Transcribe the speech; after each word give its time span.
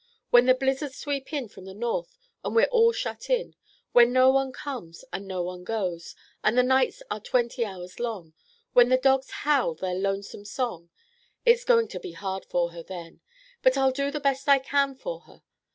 When 0.31 0.47
the 0.47 0.55
blizzards 0.55 0.95
sweep 0.97 1.31
in 1.31 1.47
from 1.47 1.65
the 1.65 1.75
north 1.75 2.17
and 2.43 2.55
we're 2.55 2.65
all 2.71 2.91
shut 2.91 3.29
in; 3.29 3.55
when 3.91 4.11
no 4.11 4.31
one 4.31 4.51
comes 4.51 5.05
and 5.13 5.27
no 5.27 5.43
one 5.43 5.63
goes, 5.63 6.15
and 6.43 6.57
the 6.57 6.63
nights 6.63 7.03
are 7.11 7.19
twenty 7.19 7.63
hours 7.63 7.99
long; 7.99 8.33
when 8.73 8.89
the 8.89 8.97
dogs 8.97 9.29
howl 9.29 9.75
their 9.75 9.93
lonesome 9.93 10.43
song—it's 10.43 11.65
going 11.65 11.87
to 11.89 11.99
be 11.99 12.13
hard 12.13 12.45
for 12.45 12.71
her 12.71 12.81
then. 12.81 13.21
But 13.61 13.77
I'll 13.77 13.91
do 13.91 14.09
the 14.09 14.19
best 14.19 14.49
I 14.49 14.57
can 14.57 14.95
for 14.95 15.19
her. 15.19 15.43